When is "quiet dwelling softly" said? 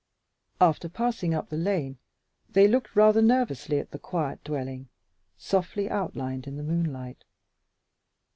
3.99-5.91